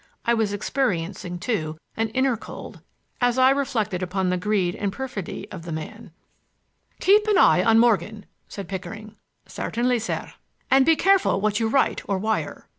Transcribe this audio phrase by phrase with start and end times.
[0.25, 2.81] I was experiencing, too, an inner cold
[3.21, 6.11] as I reflected upon the greed and perfidy of man.
[6.99, 9.15] "Keep an eye on Morgan," said Pickering.
[9.45, 10.33] "Certainly, sir."
[10.71, 12.67] "And be careful what you write or wire."